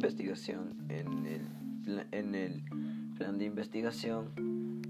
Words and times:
investigación 0.00 0.76
en 0.88 1.26
el, 1.26 2.06
en 2.10 2.34
el 2.34 2.62
plan 3.16 3.38
de 3.38 3.44
investigación 3.44 4.30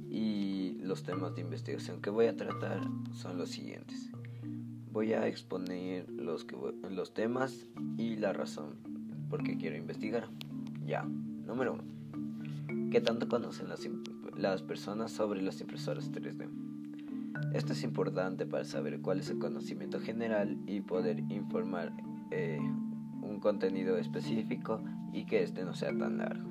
y 0.08 0.78
los 0.82 1.02
temas 1.02 1.34
de 1.34 1.40
investigación 1.40 2.00
que 2.00 2.10
voy 2.10 2.26
a 2.26 2.36
tratar 2.36 2.80
son 3.12 3.38
los 3.38 3.50
siguientes. 3.50 4.10
Voy 4.92 5.12
a 5.12 5.26
exponer 5.26 6.08
los, 6.10 6.44
que, 6.44 6.56
los 6.90 7.14
temas 7.14 7.66
y 7.96 8.16
la 8.16 8.32
razón 8.32 8.76
por 9.28 9.42
qué 9.42 9.56
quiero 9.56 9.76
investigar. 9.76 10.28
Ya, 10.86 11.02
número 11.02 11.74
uno. 11.74 12.90
¿Qué 12.90 13.00
tanto 13.00 13.28
conocen 13.28 13.68
las, 13.68 13.88
las 14.36 14.62
personas 14.62 15.12
sobre 15.12 15.42
las 15.42 15.60
impresoras 15.60 16.10
3D? 16.10 16.48
Esto 17.54 17.72
es 17.72 17.82
importante 17.82 18.46
para 18.46 18.64
saber 18.64 19.00
cuál 19.00 19.20
es 19.20 19.30
el 19.30 19.38
conocimiento 19.38 20.00
general 20.00 20.56
y 20.66 20.80
poder 20.80 21.20
informar 21.30 21.92
eh, 22.30 22.60
contenido 23.40 23.98
específico 23.98 24.80
y 25.12 25.24
que 25.24 25.42
este 25.42 25.64
no 25.64 25.74
sea 25.74 25.96
tan 25.96 26.18
largo. 26.18 26.48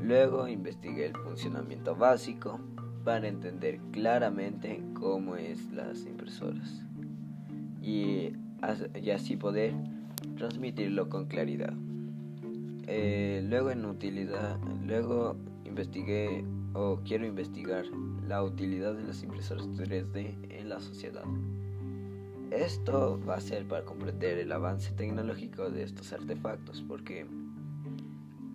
Luego 0.00 0.48
investigué 0.48 1.06
el 1.06 1.16
funcionamiento 1.16 1.94
básico 1.94 2.60
para 3.04 3.28
entender 3.28 3.78
claramente 3.92 4.82
cómo 4.94 5.36
es 5.36 5.70
las 5.72 6.04
impresoras 6.06 6.82
y, 7.80 8.32
así 9.12 9.36
poder 9.36 9.74
transmitirlo 10.36 11.08
con 11.08 11.26
claridad. 11.26 11.74
Eh, 12.86 13.44
luego 13.48 13.70
en 13.70 13.84
utilidad, 13.84 14.58
luego 14.84 15.36
investigué 15.64 16.44
o 16.74 17.00
quiero 17.04 17.26
investigar 17.26 17.84
la 18.26 18.42
utilidad 18.42 18.94
de 18.94 19.04
las 19.04 19.22
impresoras 19.22 19.68
3D 19.68 20.36
en 20.50 20.68
la 20.68 20.80
sociedad. 20.80 21.24
Esto 22.52 23.18
va 23.26 23.36
a 23.36 23.40
ser 23.40 23.66
para 23.66 23.82
comprender 23.82 24.36
el 24.36 24.52
avance 24.52 24.92
tecnológico 24.92 25.70
de 25.70 25.84
estos 25.84 26.12
artefactos 26.12 26.84
porque 26.86 27.26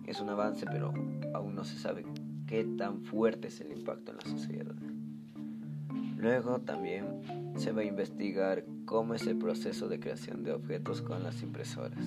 es 0.06 0.20
un 0.20 0.28
avance 0.28 0.66
pero 0.70 0.94
aún 1.34 1.56
no 1.56 1.64
se 1.64 1.76
sabe 1.76 2.06
qué 2.46 2.62
tan 2.64 3.02
fuerte 3.02 3.48
es 3.48 3.60
el 3.60 3.72
impacto 3.72 4.12
en 4.12 4.18
la 4.18 4.24
sociedad. 4.24 4.74
Luego 6.16 6.60
también 6.60 7.22
se 7.56 7.72
va 7.72 7.80
a 7.80 7.84
investigar 7.84 8.64
cómo 8.84 9.14
es 9.14 9.26
el 9.26 9.36
proceso 9.36 9.88
de 9.88 9.98
creación 9.98 10.44
de 10.44 10.52
objetos 10.52 11.02
con 11.02 11.24
las 11.24 11.42
impresoras. 11.42 12.06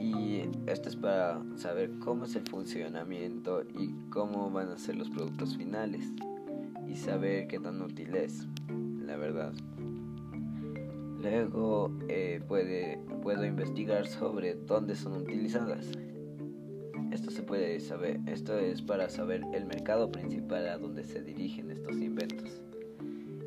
Y 0.00 0.48
esto 0.66 0.88
es 0.88 0.96
para 0.96 1.42
saber 1.56 1.98
cómo 1.98 2.24
es 2.24 2.34
el 2.34 2.48
funcionamiento 2.48 3.62
y 3.78 3.92
cómo 4.08 4.50
van 4.50 4.70
a 4.70 4.78
ser 4.78 4.96
los 4.96 5.10
productos 5.10 5.54
finales. 5.58 6.14
Y 6.88 6.96
saber 6.96 7.46
qué 7.46 7.58
tan 7.58 7.82
útil 7.82 8.14
es, 8.14 8.46
la 9.04 9.16
verdad. 9.18 9.52
Luego 11.24 11.90
eh, 12.10 12.42
puede, 12.46 12.98
puedo 13.22 13.46
investigar 13.46 14.06
sobre 14.06 14.56
dónde 14.56 14.94
son 14.94 15.22
utilizadas. 15.22 15.90
Esto 17.12 17.30
se 17.30 17.42
puede 17.42 17.80
saber, 17.80 18.20
esto 18.26 18.58
es 18.58 18.82
para 18.82 19.08
saber 19.08 19.40
el 19.54 19.64
mercado 19.64 20.12
principal 20.12 20.68
a 20.68 20.76
donde 20.76 21.02
se 21.02 21.22
dirigen 21.22 21.70
estos 21.70 21.96
inventos. 21.96 22.60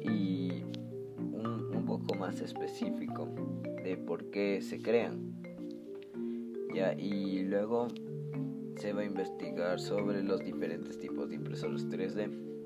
Y 0.01 0.63
un, 1.21 1.85
poco 1.85 2.15
más 2.15 2.41
específico 2.41 3.29
de 3.83 3.95
por 3.95 4.31
qué 4.31 4.59
se 4.61 4.81
crean 4.81 5.35
y 6.97 7.43
luego 7.43 7.87
se 8.75 8.91
va 8.91 9.01
a 9.01 9.05
investigar 9.05 9.79
sobre 9.79 10.23
los 10.23 10.43
diferentes 10.43 10.99
tipos 10.99 11.29
de 11.29 11.35
impresoras 11.35 11.87
3D 11.87 12.56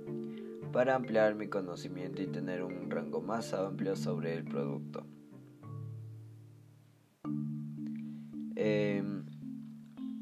para 0.72 0.95
ampliar 0.95 1.36
mi 1.36 1.47
conocimiento 1.47 2.22
y 2.22 2.27
tener 2.27 2.64
un 2.64 2.89
rango 2.89 3.22
más 3.22 3.53
amplio 3.53 3.95
sobre 3.95 4.33
el 4.33 4.44
producto. 4.44 5.05
Em, 8.55 9.25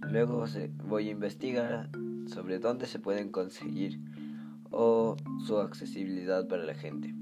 luego 0.01 0.45
voy 0.85 1.09
a 1.09 1.11
investigar 1.11 1.89
sobre 2.27 2.59
dónde 2.59 2.87
se 2.87 2.99
pueden 2.99 3.31
conseguir 3.31 3.99
o 4.71 5.17
su 5.45 5.57
accesibilidad 5.57 6.47
para 6.47 6.63
la 6.63 6.73
gente. 6.73 7.13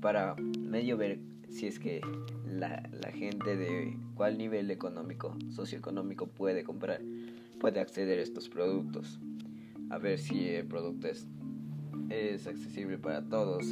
Para 0.00 0.34
medio 0.36 0.96
ver 0.96 1.20
si 1.48 1.66
es 1.66 1.78
que 1.78 2.00
la, 2.46 2.82
gente 3.12 3.56
de 3.56 3.96
cuál 4.14 4.38
nivel 4.38 4.70
económico, 4.70 5.36
socioeconómico 5.50 6.26
puede 6.26 6.64
comprar, 6.64 7.00
puede 7.58 7.80
acceder 7.80 8.18
a 8.18 8.22
estos 8.22 8.48
productos. 8.48 9.20
A 9.90 9.98
ver 9.98 10.18
si 10.18 10.48
el 10.48 10.66
producto 10.66 11.08
es, 11.08 11.26
es 12.08 12.46
accesible 12.46 12.98
para 12.98 13.22
todos, 13.28 13.64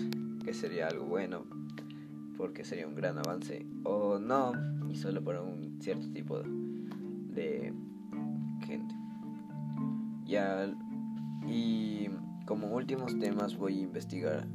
que 0.45 0.55
sería 0.55 0.89
algo 0.89 1.07
bueno, 1.07 1.45
porque 2.37 2.65
sería 2.65 2.87
un 2.87 2.95
gran 2.95 3.19
avance, 3.19 3.67
o 3.85 4.19
no, 4.19 4.53
y 4.89 4.97
solo 4.97 5.23
para 5.23 5.43
un 5.43 5.81
cierto 5.81 6.11
tipo 6.13 6.41
de 6.41 7.73
gente. 8.67 8.95
Ya, 10.25 10.73
y 11.47 12.09
como 12.47 12.75
últimos 12.75 13.19
temas 13.19 13.57
voy 13.57 13.79
a 13.79 13.83
investigar 13.83 14.47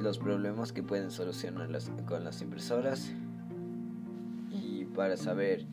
los 0.00 0.18
problemas 0.18 0.72
que 0.72 0.82
pueden 0.82 1.10
solucionar 1.10 1.68
con 2.06 2.24
las 2.24 2.40
impresoras 2.40 3.12
y 4.50 4.84
para 4.86 5.16
saber 5.16 5.66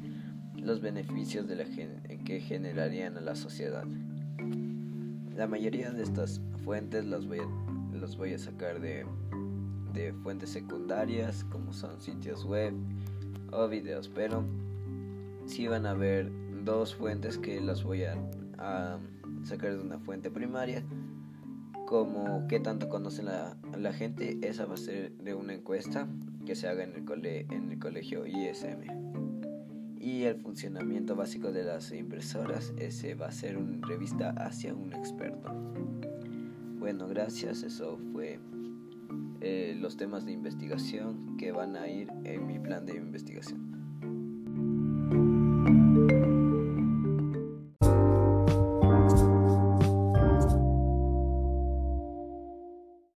los 0.55 0.81
beneficios 0.81 1.47
de 1.47 1.55
la 1.55 1.65
que 1.65 2.39
generarían 2.41 3.17
a 3.17 3.21
la 3.21 3.35
sociedad. 3.35 3.85
La 5.37 5.45
mayoría 5.47 5.91
de 5.91 6.01
estas 6.01 6.41
fuentes 6.65 7.05
las 7.05 7.27
voy 7.27 8.33
a, 8.33 8.39
sacar 8.39 8.81
de, 8.81 9.05
de 9.93 10.11
fuentes 10.11 10.49
secundarias 10.49 11.43
como 11.51 11.73
son 11.73 12.01
sitios 12.01 12.43
web 12.43 12.73
o 13.51 13.67
videos, 13.67 14.09
pero 14.09 14.43
si 15.45 15.67
van 15.67 15.85
a 15.85 15.91
haber 15.91 16.31
dos 16.65 16.95
fuentes 16.95 17.37
que 17.37 17.61
las 17.61 17.83
voy 17.83 18.03
a 18.03 18.99
sacar 19.43 19.77
de 19.77 19.81
una 19.81 19.99
fuente 19.99 20.31
primaria 20.31 20.83
como 21.85 22.47
qué 22.47 22.59
tanto 22.59 22.89
conoce 22.89 23.21
la, 23.21 23.55
la, 23.77 23.93
gente, 23.93 24.39
esa 24.41 24.65
va 24.65 24.73
a 24.73 24.77
ser 24.77 25.11
de 25.19 25.35
una 25.35 25.53
encuesta 25.53 26.07
que 26.45 26.55
se 26.55 26.67
haga 26.67 26.83
en 26.83 26.95
el, 26.95 27.05
cole, 27.05 27.47
en 27.49 27.71
el 27.71 27.79
colegio 27.79 28.25
ISM. 28.25 29.16
Y 30.07 30.23
el 30.23 30.37
funcionamiento 30.37 31.17
básico 31.17 31.51
de 31.51 31.65
las 31.65 31.91
impresoras, 31.91 32.73
ese 32.77 33.13
va 33.13 33.27
a 33.27 33.31
ser 33.33 33.57
una 33.57 33.85
revista 33.85 34.29
hacia 34.29 34.73
un 34.73 34.93
experto. 34.93 35.51
Bueno, 36.79 37.09
gracias, 37.09 37.61
eso 37.63 37.99
fue 38.13 38.39
eh, 39.41 39.75
los 39.77 39.97
temas 39.97 40.23
de 40.25 40.31
investigación 40.31 41.35
que 41.35 41.51
van 41.51 41.75
a 41.75 41.89
ir 41.89 42.07
en 42.23 42.47
mi 42.47 42.57
plan 42.57 42.85
de 42.85 42.95
investigación. 42.95 43.76